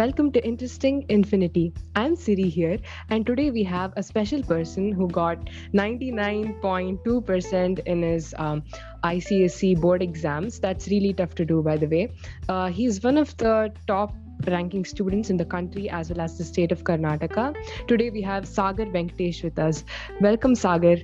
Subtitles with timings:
[0.00, 1.74] Welcome to Interesting Infinity.
[1.94, 2.78] I'm Siri here,
[3.10, 8.62] and today we have a special person who got 99.2% in his um,
[9.04, 10.58] ICSE board exams.
[10.58, 12.14] That's really tough to do, by the way.
[12.48, 14.14] Uh, he's one of the top
[14.46, 17.54] ranking students in the country as well as the state of Karnataka.
[17.86, 19.84] Today we have Sagar Venkatesh with us.
[20.22, 20.96] Welcome, Sagar.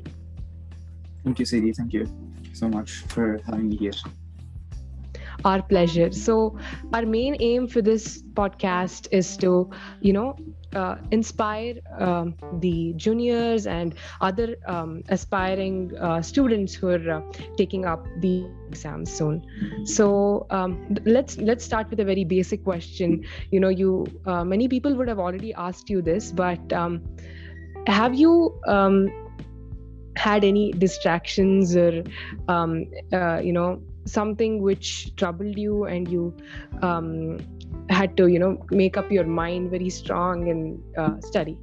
[1.23, 1.75] Thank you, Siri.
[1.75, 2.09] Thank you
[2.55, 3.93] so much for having me here.
[5.45, 6.13] Our pleasure.
[6.13, 6.59] So,
[6.93, 10.37] our main aim for this podcast is to, you know,
[10.75, 17.21] uh, inspire um, the juniors and other um, aspiring uh, students who are uh,
[17.57, 19.43] taking up the exams soon.
[19.87, 23.25] So um, let's let's start with a very basic question.
[23.51, 27.03] You know, you uh, many people would have already asked you this, but um,
[27.87, 29.09] have you um,
[30.17, 32.03] had any distractions or
[32.49, 36.35] um, uh, you know something which troubled you and you
[36.83, 37.39] um,
[37.91, 41.59] had to you know make up your mind very strong and uh, study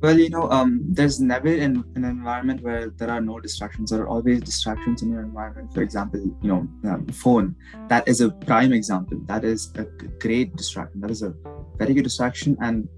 [0.00, 3.90] well you know um, there's never an, an environment where there are no distractions.
[3.90, 5.72] There are always distractions in your environment.
[5.72, 7.54] For example you know um, phone.
[7.88, 9.20] That is a prime example.
[9.26, 9.84] That is a
[10.18, 11.00] great distraction.
[11.00, 11.32] That is a
[11.78, 12.56] very good distraction.
[12.60, 12.88] And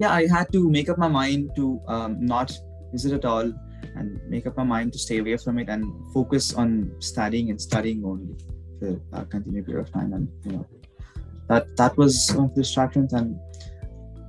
[0.00, 2.52] yeah i had to make up my mind to um, not
[2.92, 3.52] use it at all
[3.96, 7.60] and make up my mind to stay away from it and focus on studying and
[7.60, 8.36] studying only
[8.78, 10.66] for a continued period of time and you know
[11.48, 13.38] that that was one of the distractions and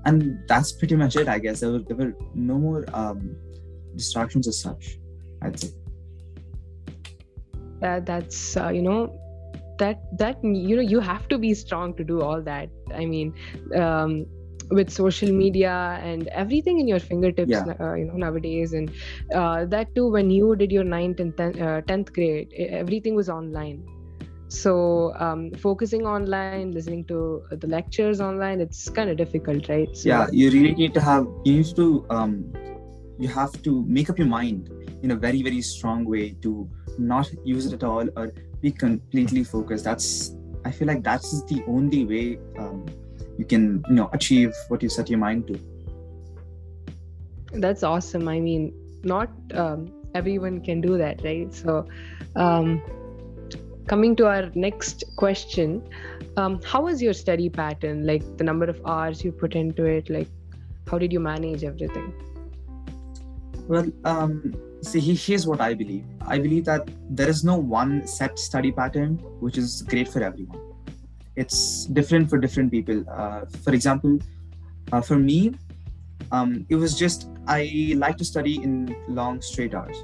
[0.06, 1.60] and that's pretty much it i guess.
[1.60, 3.36] There were, there were no more um,
[3.96, 4.98] distractions as such
[5.44, 5.70] i'd say.
[7.82, 9.20] That that's uh, you know
[9.80, 12.70] that that you know you have to be strong to do all that.
[12.94, 13.34] I mean
[13.76, 14.28] um,
[14.72, 17.74] with social media and everything in your fingertips Yeah.
[17.80, 18.74] uh, you know nowadays.
[18.74, 18.92] And
[19.34, 23.30] uh, that too when you did your 9th and 10th, uh, 10th grade everything was
[23.30, 23.84] online.
[24.48, 29.88] So um, focusing online listening to the lectures online it's kind of difficult right?
[29.96, 32.54] So, yeah you really need to have you need to um
[33.18, 34.70] you have to make up your mind
[35.04, 39.44] in a very very strong way to not use it at all or be completely
[39.44, 39.86] focused.
[39.86, 40.36] That's
[40.66, 42.86] i feel like that's the only way um,
[43.42, 45.60] you can you know achieve what you set your mind to.
[47.66, 48.28] That's awesome.
[48.28, 49.30] I mean not
[49.66, 49.86] um,
[50.16, 51.54] everyone can do that right?
[51.62, 51.88] So
[52.36, 52.82] um,
[53.88, 55.82] coming to our next question
[56.38, 58.06] um, how was your study pattern?
[58.06, 60.30] Like the number of hours you put into it like
[60.90, 62.14] how did you manage everything?
[63.68, 64.56] Well um
[64.90, 66.06] see here's what i believe.
[66.36, 66.90] I believe that
[67.22, 70.71] there is no one set study pattern which is great for everyone
[71.36, 73.04] it's different for different people.
[73.10, 74.20] Uh, for example
[74.92, 75.54] uh, for me
[76.32, 79.98] um, it was just i like to study in long straight hours.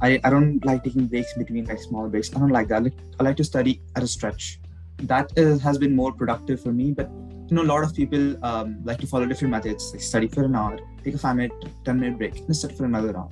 [0.00, 2.34] I, I don't like taking breaks between like small breaks.
[2.34, 2.76] I don't like that.
[2.76, 4.60] I like, I like to study at a stretch.
[4.98, 7.10] That is, has been more productive for me but
[7.48, 9.92] you know a lot of people um, like to follow different methods.
[9.92, 11.52] Like study for an hour take a five minute
[11.84, 13.30] 10 minute break and study for another hour.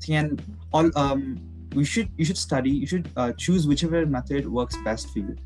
[0.00, 0.42] So, and
[0.72, 1.38] all um,
[1.74, 5.36] we should you should study you should uh, choose whichever method works best for you.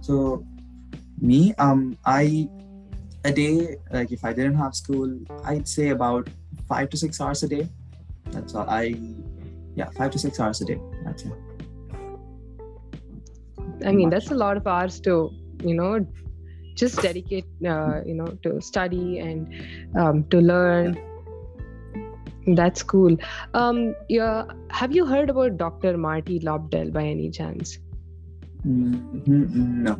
[0.00, 0.44] So
[1.20, 2.48] me um i
[3.24, 6.28] a day like if i didn't have school i'd say about
[6.70, 7.68] five to six hours a day.
[8.30, 8.94] That's all i
[9.74, 10.80] yeah five to six hours a day.
[11.04, 11.32] That's it.
[13.84, 15.30] I mean that's a lot of hours to
[15.70, 16.06] you know
[16.74, 19.48] just dedicate uh, you know to study and
[20.02, 20.98] um, to learn
[22.58, 23.16] that's cool
[23.54, 27.74] um yeah have you heard about dr marty lobdell by any chance
[28.66, 29.96] Mhm, no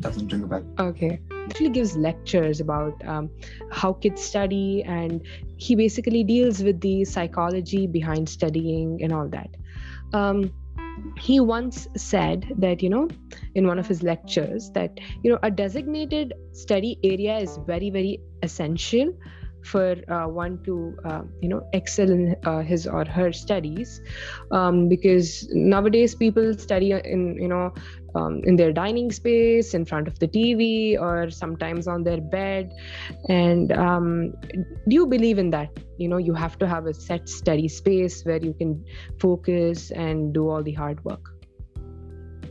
[0.00, 1.20] doesn't ring a bell Okay.
[1.48, 3.30] Actually gives lectures about um,
[3.70, 5.20] how kids study, and
[5.56, 9.50] he basically deals with the psychology behind studying and all that.
[10.12, 10.52] Um,
[11.18, 13.08] he once said that, you know,
[13.54, 18.20] in one of his lectures, that, you know, a designated study area is very, very
[18.42, 19.12] essential
[19.62, 24.00] for uh, one to, uh, you know, excel in uh, his or her studies.
[24.50, 27.72] Um, because nowadays people study in, you know,
[28.14, 32.72] um, in their dining space, in front of the TV, or sometimes on their bed.
[33.28, 35.70] And um, do you believe in that?
[35.98, 38.84] You know, you have to have a set study space where you can
[39.18, 41.20] focus and do all the hard work.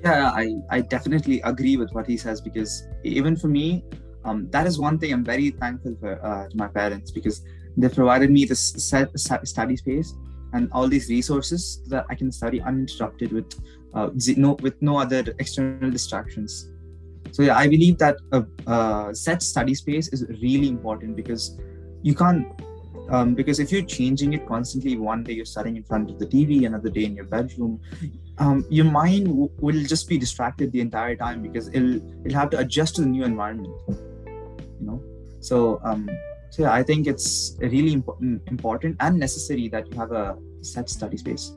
[0.04, 3.84] yeah i i definitely agree with what he says because even for me
[4.26, 7.42] um, that is one thing i'm very thankful for uh, to my parents because
[7.78, 10.14] they provided me this set, study space
[10.54, 13.54] and all these resources that i can study uninterrupted with
[13.94, 16.70] uh, no with no other external distractions.
[17.32, 21.60] So yeah i believe that a, a set study space is really important because
[22.02, 22.48] you can't
[23.10, 26.26] um, because if you're changing it constantly one day you're studying in front of the
[26.26, 27.80] tv another day in your bedroom
[28.40, 32.50] um, your mind w- will just be distracted the entire time because it'll it'll have
[32.50, 33.74] to adjust to the new environment
[34.80, 35.02] you know.
[35.40, 36.10] So um,
[36.50, 40.90] so yeah, i think it's really important important and necessary that you have a set
[40.90, 41.54] study space.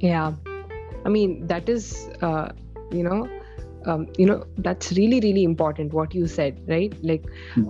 [0.00, 0.32] Yeah.
[1.04, 2.48] I mean that is uh,
[2.90, 3.28] you know
[3.86, 6.92] um, you know that's really really important what you said right?
[7.02, 7.24] Like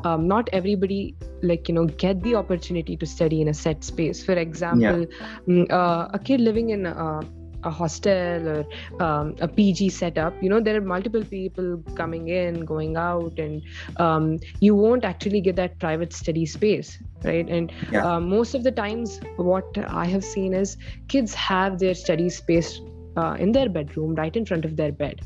[0.04, 4.24] um, not everybody like you know get the opportunity to study in a set space.
[4.24, 5.06] For example
[5.46, 7.20] mm, uh, a kid living in a,
[7.64, 8.64] a hostel or
[9.00, 13.62] um, a pg setup you know there are multiple people coming in going out and
[13.98, 17.48] um, you won't actually get that private study space right?
[17.48, 18.04] And Yeah.
[18.04, 20.76] uh, most of the times what i have seen is
[21.08, 22.80] kids have their study space
[23.16, 25.20] uh, in their bedroom right in front of their bed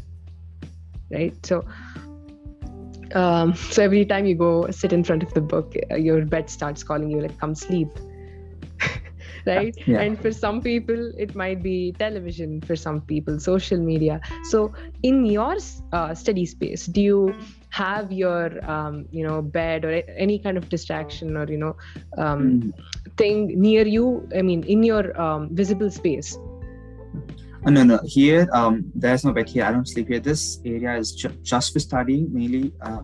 [1.11, 1.35] right?
[1.45, 1.65] So
[3.15, 6.51] um, so every time you go sit in front of the book uh, your bed
[6.51, 7.89] starts calling you like come sleep
[9.47, 10.01] right Yeah.
[10.01, 14.21] and for some people it might be television for some people social media
[14.51, 14.73] so
[15.03, 15.57] in your
[15.93, 17.35] uh, study space do you
[17.71, 19.93] have your um, you know bed or
[20.27, 21.75] any kind of distraction or you know
[22.19, 22.73] um, Mm.
[23.17, 24.07] thing near you
[24.39, 26.37] i mean in your um, visible space
[27.67, 27.99] Oh, no, no.
[28.05, 29.65] Here, um, there's no bed here.
[29.65, 30.21] I don't sleep here.
[30.21, 33.03] This area is ju- just for studying mainly, uh,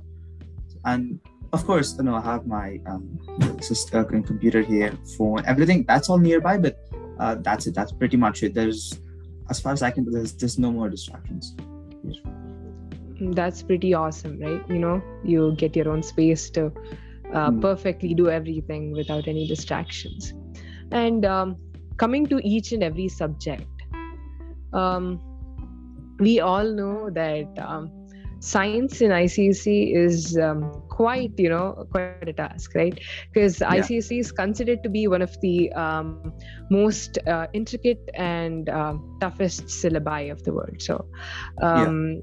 [0.84, 1.18] and
[1.52, 3.18] of course, you know, I have my um,
[3.60, 5.84] sister uh, computer here, phone, everything.
[5.86, 6.78] That's all nearby, but
[7.18, 7.74] uh, that's it.
[7.74, 8.54] That's pretty much it.
[8.54, 8.98] There's,
[9.50, 11.54] as far as I can, there's there's no more distractions.
[13.34, 15.00] that's pretty awesome right you know
[15.32, 16.62] you get your own space to
[17.32, 17.60] uh, Mm.
[17.60, 20.34] perfectly do everything without any distractions
[20.90, 21.56] and um,
[21.96, 23.68] coming to each and every subject
[24.72, 25.20] um,
[26.18, 27.90] we all know that um,
[28.42, 32.98] science in ICSE is um, quite you know quite a task right?
[33.32, 33.76] Because Yeah.
[33.76, 36.34] ICSE is considered to be one of the um,
[36.70, 40.82] most uh, intricate and um, toughest syllabi of the world.
[40.82, 41.06] So
[41.62, 42.22] um,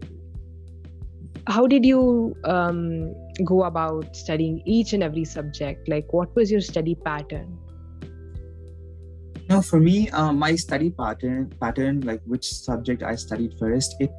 [1.47, 3.15] how did you um,
[3.45, 5.87] go about studying each and every subject?
[5.87, 7.57] Like what was your study pattern?
[9.49, 14.11] No, for me, uh, my study pattern, pattern like which subject I studied first, it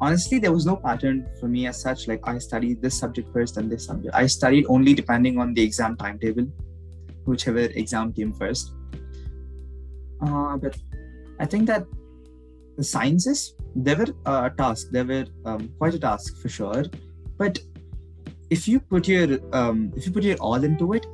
[0.00, 2.08] honestly there was no pattern for me as such.
[2.08, 4.14] Like I studied this subject first and this subject.
[4.14, 6.46] I studied only depending on the exam timetable,
[7.24, 8.72] whichever exam came first.
[10.20, 10.76] Uh, but
[11.38, 11.86] I think that
[12.76, 14.88] the sciences they were a task.
[14.90, 16.84] They were um, quite a task for sure.
[17.38, 17.58] But
[18.50, 21.06] if you put your um, if you put your all into it,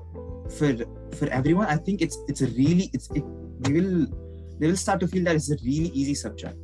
[0.51, 0.75] for
[1.13, 3.25] for everyone i think it's it's a really it's it
[3.61, 4.07] they will
[4.59, 6.57] they will start to feel that it's a really easy subject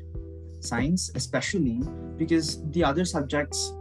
[0.61, 1.81] science especially
[2.17, 3.73] because the other subjects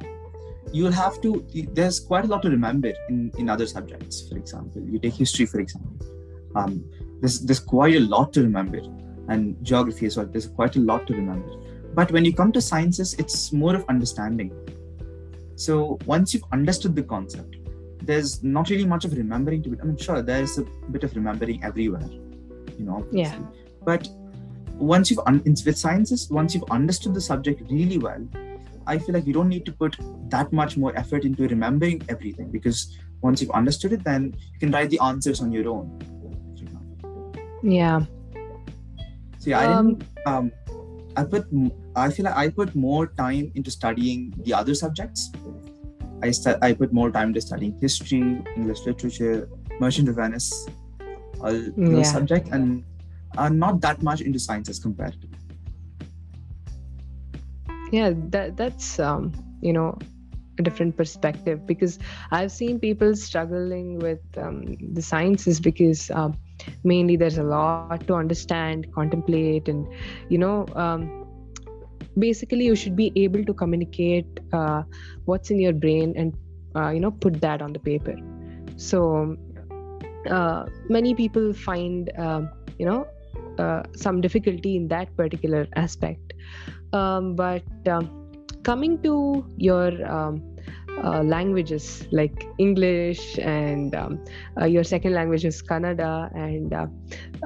[0.72, 4.81] you'll have to there's quite a lot to remember in in other subjects for example
[4.81, 6.07] you take history for example
[6.56, 6.83] um
[7.19, 8.81] there's there's quite a lot to remember
[9.30, 11.51] and geography as well there's quite a lot to remember
[11.94, 14.51] but when you come to sciences it's more of understanding
[15.56, 17.57] so once you've understood the concept
[18.04, 19.80] there's not really much of remembering to it.
[19.81, 22.10] I mean, sure, there's a bit of remembering everywhere,
[22.78, 23.06] you know.
[23.12, 23.38] Yeah.
[23.83, 24.07] But
[24.81, 28.28] once you've un- with sciences, once you've understood the subject really well,
[28.88, 29.95] I feel like you don't need to put
[30.30, 34.72] that much more effort into remembering everything because once you've understood it, then you can
[34.72, 36.00] write the answers on your own.
[37.64, 38.02] yeah
[39.38, 40.04] So yeah, I Um, didn't.
[40.26, 40.52] Um,
[41.18, 41.45] I put.
[41.95, 45.31] I feel like I put more time into studying the other subjects.
[46.23, 48.21] I stu- I put more time into studying history,
[48.56, 50.47] English literature, Merchant of Venice,
[51.42, 52.11] all those Yeah.
[52.18, 52.83] subjects, and
[53.38, 55.28] uh, not that much into sciences compared to.
[57.92, 59.97] yeah that that's um you know
[60.59, 62.00] a different perspective because
[62.31, 66.38] i've seen people struggling with um, the sciences because um,
[66.83, 69.88] mainly there's a lot to understand contemplate and
[70.30, 71.28] you know um,
[72.18, 74.83] basically you should be able to communicate uh,
[75.26, 76.33] what's in your brain and
[76.76, 78.16] uh, you know put that on the paper
[78.76, 79.38] so
[80.30, 83.07] uh, many people find um, you know
[83.59, 86.33] uh, some difficulty in that particular aspect
[86.93, 88.09] um, but um,
[88.63, 90.51] coming to your um,
[91.03, 94.23] uh, languages like English and um,
[94.59, 96.87] uh, your second language is Kannada and uh,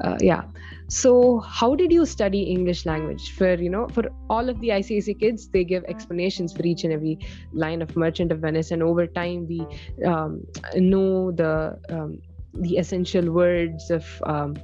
[0.02, 0.42] uh, yeah.
[0.88, 3.32] So how did you study English language?
[3.32, 6.92] For you know, for all of the ICSE kids, they give explanations for each and
[6.92, 7.18] every
[7.52, 9.66] line of Merchant of Venice, and over time we
[10.04, 12.20] um, know the um,
[12.60, 14.56] the essential words of um,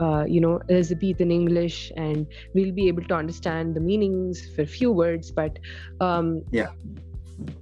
[0.00, 4.92] uh, you know Elizabethan English, and we'll be able to understand the meanings for few
[4.92, 5.30] words.
[5.30, 5.58] But
[6.00, 6.68] um, Yeah.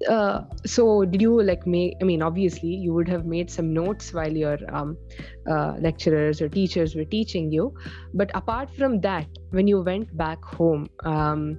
[0.08, 4.12] uh, so did you like make i mean obviously you would have made some notes
[4.12, 4.96] while your um,
[5.50, 7.74] uh, lecturers or teachers were teaching you
[8.14, 11.58] but apart from that when you went back home um,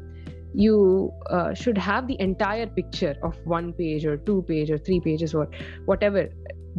[0.53, 4.99] you uh, should have the entire picture of one page or two page or three
[4.99, 5.47] pages or
[5.85, 6.27] whatever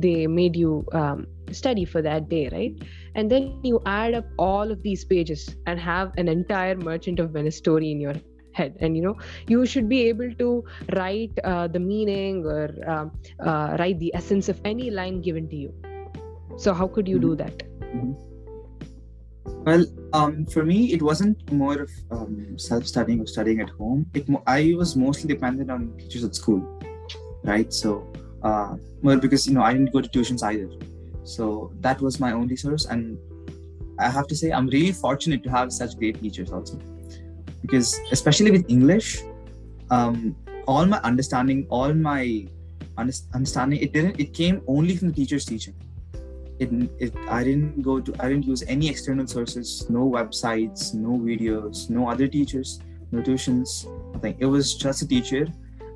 [0.00, 2.74] they made you um, study for that day right
[3.14, 7.30] and then you add up all of these pages and have an entire merchant of
[7.30, 8.14] venice story in your
[8.52, 9.16] head and you know
[9.48, 10.64] you should be able to
[10.96, 13.06] write uh, the meaning or uh,
[13.48, 15.72] uh, write the essence of any line given to you
[16.56, 17.36] so how could you do Mm-hmm.
[17.36, 17.62] that
[17.94, 18.16] Mhm.
[19.64, 24.06] Well, um, for me, it wasn't more of um, self-studying or studying at home.
[24.14, 26.62] It mo- I was mostly dependent on teachers at school,
[27.44, 27.72] right?
[27.72, 28.06] So,
[28.42, 30.68] uh, well, because you know I didn't go to tuitions either,
[31.24, 32.86] so that was my only source.
[32.86, 33.18] And
[33.98, 36.78] I have to say, I'm really fortunate to have such great teachers also,
[37.62, 39.18] because especially with English,
[39.90, 42.46] um, all my understanding, all my
[42.96, 44.18] understanding, it didn't.
[44.20, 45.74] It came only from the teachers teaching
[46.58, 51.10] it, it i didn't go to i didn't use any external sources no websites no
[51.18, 52.80] videos no other teachers
[53.12, 55.46] no tuitions nothing it was just a teacher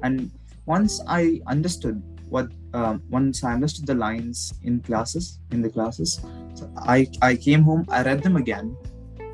[0.02, 0.30] and
[0.66, 2.02] once i understood
[2.34, 2.48] what
[2.78, 6.20] um, once i understood the lines in classes in the classes.
[6.58, 8.76] So i i came home i read them again.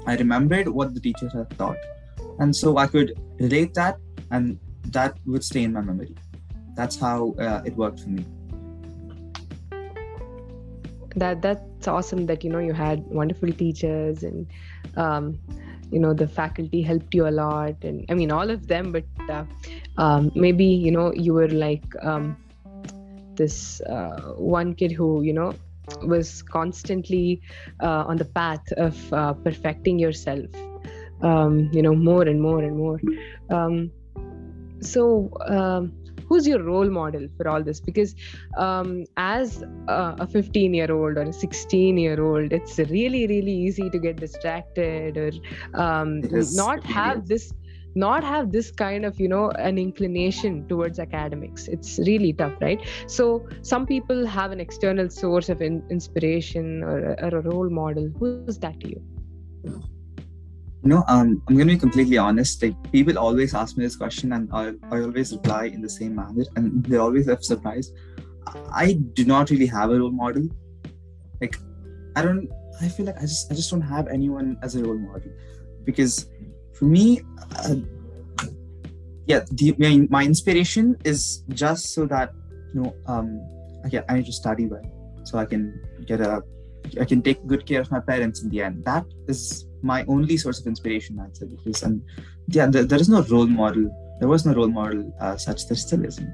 [0.07, 1.77] I remembered what the teacher had taught
[2.39, 3.13] and so i could
[3.45, 3.99] relate that
[4.31, 4.59] and
[4.99, 6.15] that would stay in my memory.
[6.75, 8.25] That's how uh, it worked for me.
[11.17, 14.47] That that's awesome that you know you had wonderful teachers and
[14.97, 15.39] um,
[15.91, 19.05] you know the faculty helped you a lot and i mean all of them but
[19.29, 19.45] uh,
[19.97, 22.37] um, maybe you know you were like um,
[23.39, 25.55] this uh, one kid who you know
[26.03, 27.41] was constantly
[27.83, 30.51] uh, on the path of uh, perfecting yourself
[31.23, 33.01] um, you know more and more and more
[33.51, 33.91] um,
[34.81, 35.93] so um,
[36.29, 38.15] who's your role model for all this because
[38.57, 43.53] um, as uh, a 15 year old or a 16 year old it's really really
[43.53, 45.31] easy to get distracted or
[45.75, 46.21] um,
[46.53, 47.29] not have is.
[47.29, 47.53] this
[48.05, 52.89] not have this kind of you know an inclination towards academics it's really tough right
[53.19, 53.27] so
[53.63, 58.11] some people have an external source of in- inspiration or a, or a role model
[58.19, 59.03] who's that to you
[60.83, 62.63] no um, I'm going to be completely honest.
[62.63, 66.15] Like people always ask me this question, and I, I always reply in the same
[66.15, 67.93] manner, and they're always left surprised.
[68.73, 70.49] I do not really have a role model.
[71.41, 71.57] Like,
[72.17, 72.49] I don't.
[72.81, 75.33] I feel like I just I just don't have anyone as a role model,
[75.85, 76.31] because
[76.79, 77.21] for me,
[77.57, 77.77] uh,
[79.27, 82.33] yeah, the, my, my inspiration is just so that
[82.75, 83.41] you know, um,
[84.09, 84.83] I need to study well,
[85.25, 86.43] so I can get a
[87.01, 88.85] I can take good care of my parents in the end.
[88.85, 91.39] That is my only source of inspiration, I'd.
[91.51, 92.03] Because and
[92.49, 93.91] yeah, there, there is no role model.
[94.21, 95.67] There was no role model uh, such.
[95.67, 96.33] There still isn't.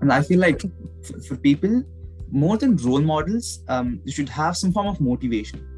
[0.00, 1.82] And I feel like for, for people,
[2.30, 5.73] more than role models, um, you should have some form of motivation.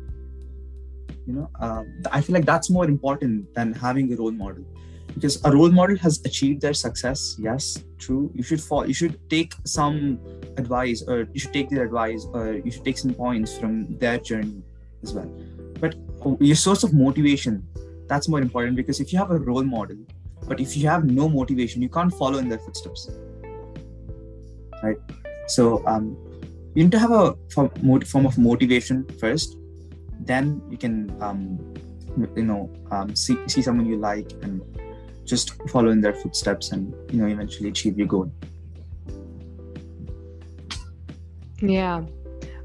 [1.26, 4.64] You know, um, I feel like that's more important than having a role model.
[5.14, 8.30] Because a role model has achieved their success yes true.
[8.34, 10.20] You should fall you should take some
[10.58, 14.18] advice or you should take their advice or you should take some points from their
[14.18, 14.62] journey
[15.02, 15.30] as well.
[15.80, 15.94] But
[16.40, 17.66] your source of motivation
[18.08, 19.96] that's more important because if you have a role model
[20.46, 23.10] but if you have no motivation you can't follow in their footsteps.
[24.82, 24.98] Right?
[25.48, 26.16] So um
[26.74, 29.56] you need to have a form of motivation first
[30.20, 31.74] then you can um
[32.34, 34.62] you know um, see, see someone you like and
[35.24, 38.30] just follow in their footsteps and you know eventually achieve your goal
[41.60, 42.04] Yeah.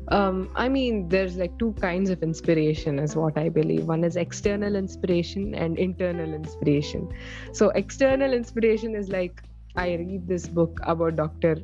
[0.09, 3.85] Um, I mean, there's like two kinds of inspiration, is what I believe.
[3.85, 7.07] One is external inspiration and internal inspiration.
[7.53, 9.41] So, external inspiration is like
[9.77, 11.57] I read this book about Dr.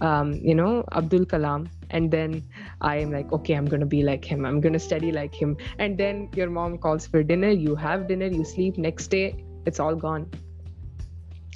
[0.00, 2.42] Um, you know, Abdul Kalam, and then
[2.80, 4.46] I am like, okay, I'm gonna be like him.
[4.46, 5.56] I'm gonna study like him.
[5.78, 7.50] And then your mom calls for dinner.
[7.50, 8.26] You have dinner.
[8.26, 8.78] You sleep.
[8.78, 10.30] Next day, it's all gone.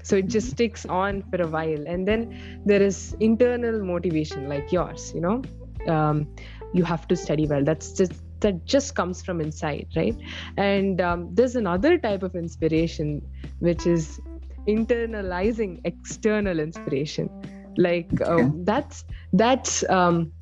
[0.02, 4.72] So it just sticks on for a while, and then there is internal motivation like
[4.72, 5.42] yours you know
[5.86, 6.26] um,
[6.72, 10.16] you have to study well that's just that just comes from inside right
[10.56, 13.22] and um, there's another type of inspiration
[13.60, 14.20] which is
[14.68, 17.30] internalizing external inspiration
[17.76, 18.50] like Okay.
[18.64, 20.32] that's that's um,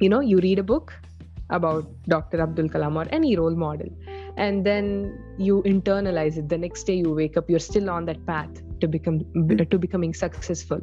[0.00, 0.92] you know you read a book
[1.50, 3.88] about dr abdul kalam or any role model
[4.36, 6.48] and then you internalize it.
[6.48, 9.20] The next day you wake up you're still on that path to become
[9.70, 10.80] to becoming successful.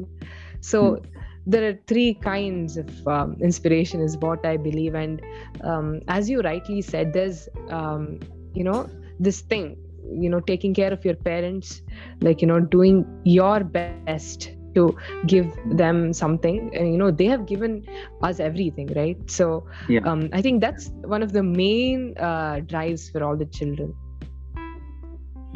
[0.62, 1.02] So
[1.46, 4.96] there are three kinds of um, inspiration is what i believe.
[4.96, 5.22] And
[5.64, 8.20] um, as you rightly said there's um,
[8.54, 8.90] you know
[9.20, 9.78] this thing
[10.12, 11.82] you know taking care of your parents
[12.22, 15.48] like you know doing your best to give
[15.82, 17.84] them something and you know they have given
[18.22, 20.02] us everything right so Yeah.
[20.06, 23.94] um, i think that's one of the main uh, drives for all the children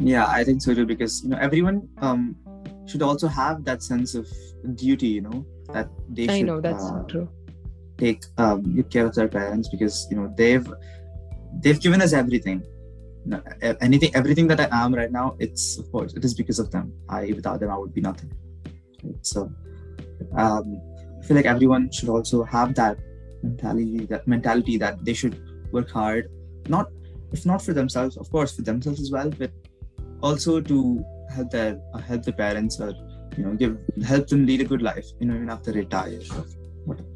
[0.09, 2.21] Yeah, I think so too because you know everyone um
[2.91, 4.27] should also have that sense of
[4.81, 7.27] duty, you know, that they should i know that's uh, true
[7.99, 10.67] take um, good care of their parents because you know they've
[11.61, 12.63] they've given us everything.
[13.81, 16.93] Anything, everything that I am right now, it's of course it is because of them.
[17.09, 18.31] I without them, I would be nothing.
[19.21, 19.51] So,
[20.37, 20.81] um,
[21.19, 22.97] I feel like everyone should also have that
[23.43, 25.39] mentality, that mentality that they should
[25.71, 26.29] work hard,
[26.67, 26.89] not
[27.31, 29.51] if not for themselves, of course, for themselves as well, but
[30.21, 32.93] also to help their help the parents or
[33.37, 35.05] you know give help them lead a good life.
[35.19, 36.45] You know, even after retire or
[36.85, 37.07] whatever.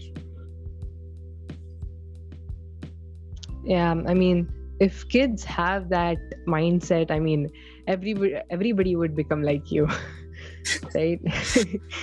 [3.63, 4.47] yeah i mean
[4.79, 7.49] if kids have that mindset i mean
[7.87, 9.87] everybody everybody would become like you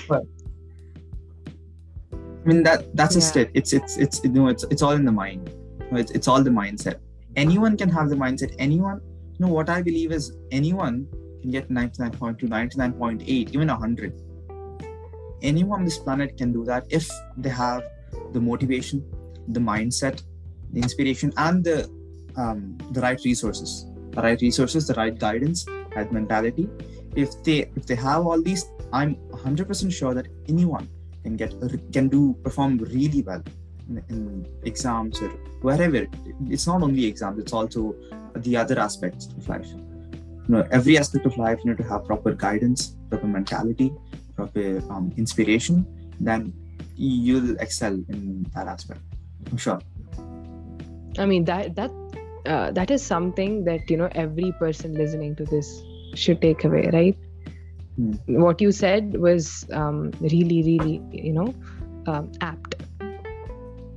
[0.08, 0.26] right
[2.44, 3.20] I mean that that's Yeah.
[3.20, 3.50] just it.
[3.54, 5.50] It's it's it's you know it's it's all in the mind.
[5.92, 6.96] It's it's all the mindset.
[7.36, 8.54] Anyone can have the mindset.
[8.58, 9.00] Anyone,
[9.34, 11.06] you know what I believe is anyone
[11.42, 14.12] can get 99.2, 99.8, even 100.
[15.42, 17.82] Anyone on this planet can do that if they have
[18.32, 19.04] the motivation,
[19.48, 20.22] the mindset,
[20.72, 21.88] the inspiration, and the
[22.36, 23.86] um, the right resources.
[24.12, 26.68] The right resources, the right guidance, right mentality.
[27.14, 30.88] If they if they have all these, I'm 100% sure that anyone
[31.22, 31.54] can get
[31.92, 33.42] can do perform really well
[33.88, 35.28] in, in exams or
[35.62, 36.06] wherever.
[36.48, 37.94] It's not only exams it's also
[38.36, 39.68] the other aspects of life.
[39.68, 43.92] You know every aspect of life you need to have proper guidance proper mentality
[44.34, 45.86] proper um, inspiration
[46.18, 46.52] then
[46.96, 49.00] you'll excel in that aspect
[49.50, 49.80] i'm sure.
[51.18, 51.90] I mean that that
[52.46, 55.82] uh, that is something that you know every person listening to this
[56.14, 57.16] should take away right
[57.96, 58.12] Hmm.
[58.26, 61.54] what you said was um, really really you know
[62.06, 62.74] um, apt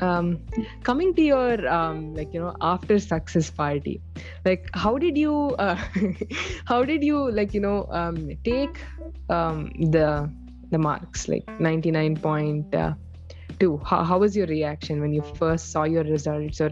[0.02, 0.40] um,
[0.84, 4.02] coming to your um, like you know after success party
[4.46, 5.78] like how did you uh,
[6.66, 8.84] how did you like you know um, take
[9.30, 10.32] um, the
[10.72, 11.46] the marks like
[13.64, 16.72] 99.2 how, how was your reaction when you first saw your results or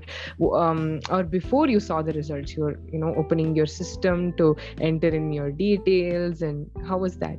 [0.58, 4.56] um, or before you saw the results you were you know opening your system to
[4.80, 7.38] enter in your details and how was that?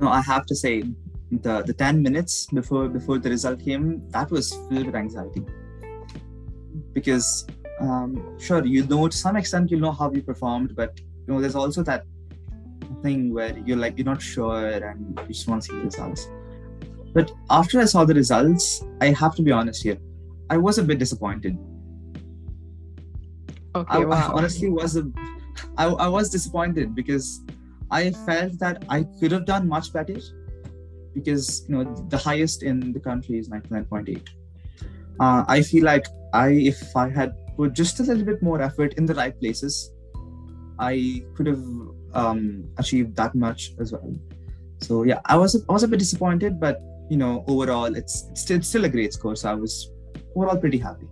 [0.00, 0.82] No i have to say
[1.30, 5.42] the the 10 minutes before before the result came that was filled with anxiety.
[6.92, 7.46] Because
[7.80, 11.40] um, sure you know to some extent you know how you performed but you know
[11.40, 12.04] there's also that
[13.02, 16.28] thing where you're like you're not sure and you just want to see the results
[17.12, 19.98] but after i saw the results i have to be honest here
[20.50, 21.58] i was a bit disappointed
[23.74, 25.04] okay I, I honestly was a
[25.76, 27.42] I, I was disappointed because
[27.90, 30.16] I felt that I could have done much better
[31.14, 34.28] because you know the highest in the country is 99.8.
[35.20, 38.94] Uh, I feel like I if I had put just a little bit more effort
[38.94, 39.92] in the right places,
[40.78, 41.64] I could have
[42.14, 44.14] um, achieved that much as well.
[44.80, 48.42] So yeah, I was I was a bit disappointed, but you know overall it's it's
[48.42, 49.36] still, it's still a great score.
[49.36, 49.90] So I was
[50.34, 51.08] overall pretty happy.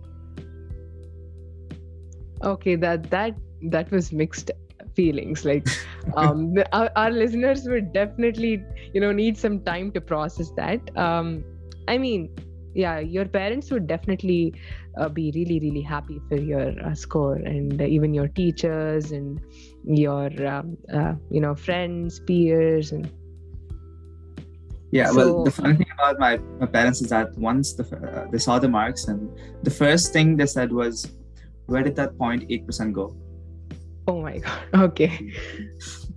[2.43, 4.51] okay that that that was mixed
[4.95, 5.67] feelings like
[6.15, 10.81] um the, our, our listeners would definitely you know need some time to process that
[10.97, 11.43] um
[11.87, 12.29] i mean
[12.73, 14.53] yeah your parents would definitely
[14.97, 19.39] uh, be really really happy for your uh, score and uh, even your teachers and
[19.85, 23.09] your um, uh, you know friends peers and
[24.91, 28.37] Yeah, well, the funny thing about my, my parents is that once the, uh, they
[28.37, 29.31] saw the marks, and
[29.63, 31.07] the first thing they said was,
[31.67, 33.15] "Where did that 0.8 percent go?"
[34.07, 35.31] oh my god okay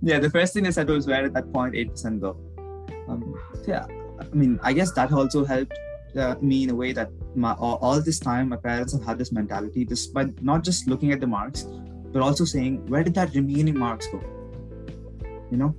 [0.01, 2.37] Yeah, the first thing they said was, "Where did that 0.8 percent go?"
[3.07, 3.21] Um,
[3.53, 3.85] so yeah,
[4.19, 5.73] I mean, I guess that also helped
[6.15, 9.17] uh, me in a way that my, all, all this time my parents have had
[9.17, 11.63] this mentality, this by not just looking at the marks,
[12.11, 14.21] but also saying, "Where did that remaining marks go?"
[15.49, 15.75] You know,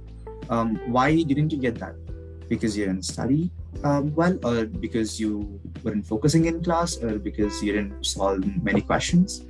[0.48, 1.94] um, why didn't you get that?
[2.48, 3.50] Because you didn't study
[3.85, 8.80] um, well, or because you weren't focusing in class, or because you didn't solve many
[8.80, 9.44] questions.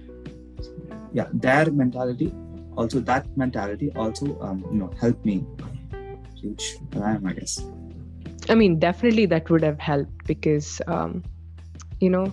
[1.12, 2.32] Yeah, their mentality,
[2.76, 5.44] also that mentality, also um, you know helped me
[6.42, 7.61] reach where I am, I guess.
[8.48, 11.24] I mean, definitely that would have helped because, um,
[12.00, 12.32] you know,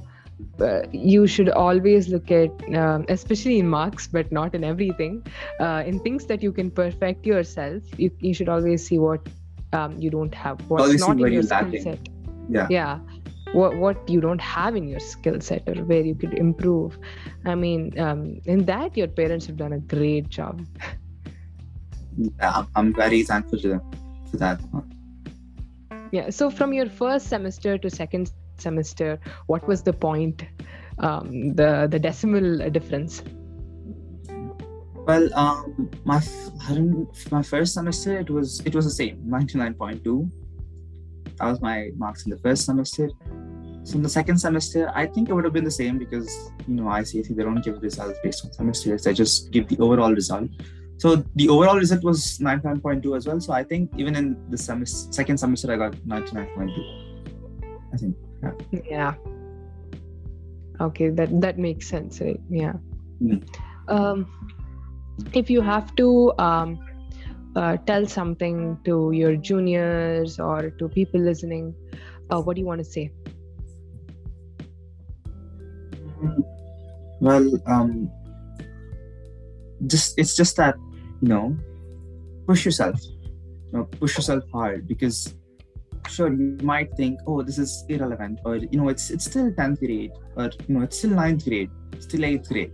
[0.59, 5.25] uh, you should always look at, um, especially in marks, but not in everything,
[5.59, 7.81] uh, in things that you can perfect yourself.
[7.97, 9.27] You, you should always see what
[9.73, 12.09] um, you don't have, what's see not in your skill set.
[12.49, 12.67] Yeah.
[12.69, 12.99] Yeah.
[13.53, 16.97] what what you don't have in your skill set or where you could improve
[17.45, 20.65] i mean um, in that your parents have done a great job
[22.17, 23.81] yeah, i'm very thankful to them
[24.31, 24.59] for that
[26.11, 30.45] yeah so from your first semester to second semester what was the point
[30.99, 33.21] um, the the decimal difference
[35.05, 36.21] well um, my
[37.31, 40.29] my first semester it was it was the same 99.2
[41.37, 43.09] that was my marks in the first semester.
[43.85, 46.29] So in the second semester i think it would have been the same because
[46.67, 50.13] you know ICSE they don't give results based on semesters they just give the overall
[50.13, 50.49] result.
[50.99, 53.41] So the overall result was 99.2 as well.
[53.41, 58.15] So i think even in the semester, second semester i got 99.2 i think
[58.71, 58.81] yeah.
[58.89, 59.13] yeah.
[60.79, 62.39] Okay that that makes sense right?
[62.49, 62.73] Yeah.
[63.21, 63.43] Mm.
[63.89, 64.27] um
[65.33, 66.79] if you have to um,
[67.55, 71.73] uh, tell something to your juniors or to people listening
[72.29, 73.11] uh, what do you want to say?
[77.19, 78.11] Well um
[79.87, 80.75] just it's just that
[81.21, 81.57] you know
[82.47, 85.33] push yourself you know, push yourself hard because
[86.09, 89.79] sure you might think oh this is irrelevant or you know it's it's still 10th
[89.79, 92.71] grade or you know it's still 9th grade still 8th grade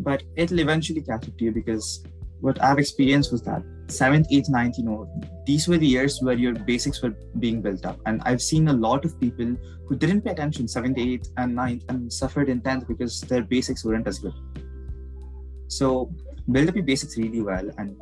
[0.00, 2.04] but it'll eventually catch up to you because
[2.40, 5.08] what I've experienced was that seventh, eighth, ninth, you know,
[5.46, 7.98] these were the years where your basics were being built up.
[8.06, 9.56] And I've seen a lot of people
[9.86, 13.84] who didn't pay attention seventh, eighth, and ninth and suffered in tenth because their basics
[13.84, 14.34] weren't as good.
[15.68, 16.12] So
[16.50, 17.96] build up your basics really well and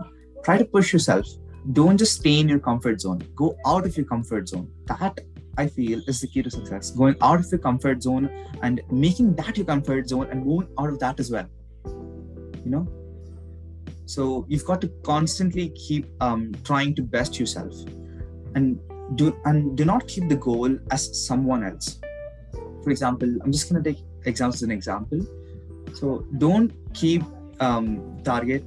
[0.45, 1.27] try to push yourself.
[1.73, 3.23] Don't just stay in your comfort zone.
[3.35, 4.71] Go out of your comfort zone.
[4.87, 5.19] That
[5.57, 6.91] I feel is the key to success.
[6.91, 8.29] Going out of your comfort zone
[8.63, 11.49] and making that your comfort zone and moving out of that as well
[12.65, 12.89] you know?
[14.07, 17.75] So you've got to constantly keep um, trying to best yourself
[18.55, 18.79] and
[19.17, 22.01] do and do not keep the goal as someone else.
[22.83, 25.21] For example i'm just going to take examples as an example.
[25.95, 27.23] So don't keep
[27.61, 28.65] um, target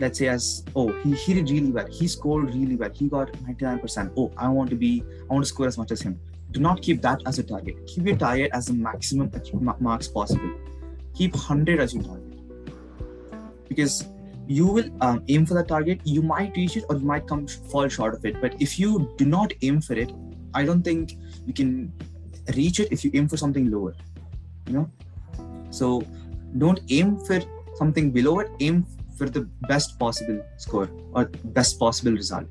[0.00, 1.86] let's say as oh he, he did really well.
[1.86, 2.90] He scored really well.
[2.92, 6.02] He got 99% oh i want to be i want to score as much as
[6.02, 6.20] him.
[6.50, 7.84] Do not keep that as a target.
[7.86, 9.30] Keep your target as the maximum
[9.80, 10.54] marks possible.
[11.14, 12.23] Keep 100 as your target
[13.68, 14.08] because
[14.46, 16.00] you will um, aim for the target.
[16.04, 18.40] You might reach it or you might come fall short of it.
[18.40, 20.12] But if you do not aim for it
[20.54, 21.14] i don't think
[21.46, 21.92] you can
[22.56, 23.94] reach it if you aim for something lower
[24.66, 24.90] you know?
[25.70, 26.02] So
[26.58, 27.40] don't aim for
[27.74, 28.50] something below it.
[28.60, 32.46] Aim for the best possible score or best possible result.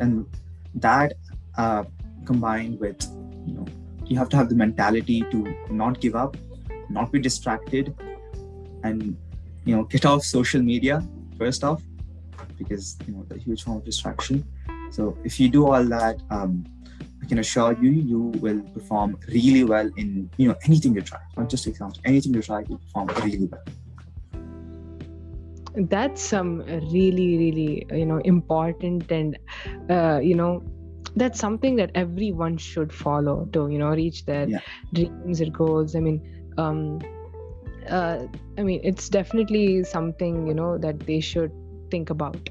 [0.00, 0.26] And
[0.74, 1.14] that
[1.56, 1.84] uh,
[2.24, 3.00] combined with
[3.46, 3.66] you know
[4.06, 6.36] you have to have the mentality to not give up
[6.88, 7.94] not be distracted
[8.82, 9.16] and
[9.64, 11.06] you know get off social media
[11.38, 11.82] first off
[12.58, 14.44] because you know the huge form of distraction.
[14.90, 16.64] So if you do all that um,
[17.24, 21.20] i can assure you you will perform really well in you know anything you try.
[21.36, 23.64] Not just exams anything you try you perform really well.
[25.76, 26.58] That's some
[26.96, 29.38] really really you know important and
[29.90, 30.62] uh, you know
[31.16, 34.60] that's something that everyone should follow to you know reach their yeah.
[34.92, 35.96] dreams or goals.
[35.96, 36.20] I mean
[36.58, 37.00] um,
[37.88, 38.26] uh,
[38.58, 41.52] I mean, it's definitely something you know that they should
[41.90, 42.48] think about.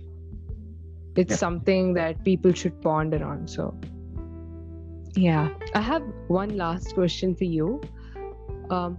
[1.15, 1.38] It's yeah.
[1.38, 3.48] something that people should ponder on.
[3.48, 3.80] So,
[5.15, 7.82] yeah, I have one last question for you.
[8.69, 8.98] Um,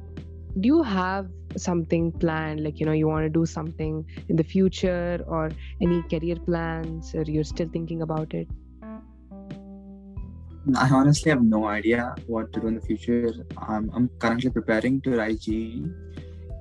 [0.60, 4.44] do you have something planned, like you know, you want to do something in the
[4.44, 8.48] future, or any career plans, or you're still thinking about it?
[10.76, 13.32] I honestly have no idea what to do in the future.
[13.58, 15.84] I'm, I'm currently preparing to write JEE,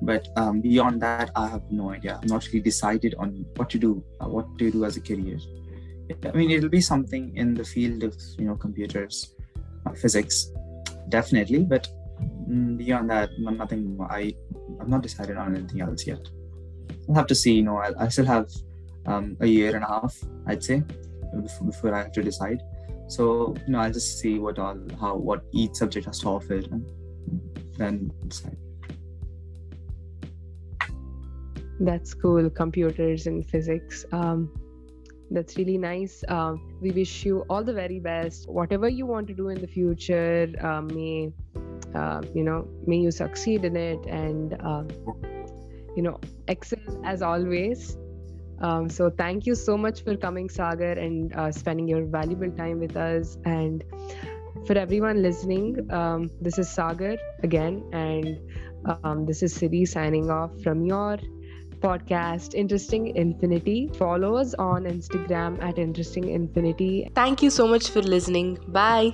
[0.05, 2.19] but um, beyond that, I have no idea.
[2.21, 5.39] I'm not really decided on what to do, uh, what to do as a career.
[6.25, 9.35] I mean, it'll be something in the field of you know computers,
[9.85, 10.51] uh, physics,
[11.09, 11.63] definitely.
[11.63, 11.87] But
[12.49, 13.97] mm, beyond that, nothing.
[14.09, 14.35] I
[14.79, 16.27] I'm not decided on anything else yet.
[17.07, 17.53] I'll have to see.
[17.53, 18.49] You know, I, I still have
[19.05, 20.83] um, a year and a half, I'd say,
[21.41, 22.61] before, before I have to decide.
[23.07, 26.55] So you know, I'll just see what all how what each subject has to offer,
[26.55, 26.85] and
[27.77, 28.57] then decide.
[31.79, 32.49] That's cool.
[32.49, 34.05] Computers and physics.
[34.11, 34.51] Um,
[35.31, 36.23] that's really nice.
[36.27, 38.47] Um, we wish you all the very best.
[38.47, 41.33] Whatever you want to do in the future, uh, may
[41.95, 44.83] uh, you know, may you succeed in it, and uh,
[45.95, 47.97] you know, excel as always.
[48.61, 52.79] Um, so thank you so much for coming, Sagar, and uh, spending your valuable time
[52.79, 53.37] with us.
[53.45, 53.83] And
[54.65, 55.87] for everyone listening,
[56.41, 58.39] this is Sagar again, and
[59.03, 61.17] um, this is Siri signing off from your
[61.83, 63.89] podcast, Interesting Infinity.
[63.99, 67.11] Follow us on Instagram at Interesting Infinity.
[67.13, 68.57] Thank you so much for listening.
[68.67, 69.13] Bye.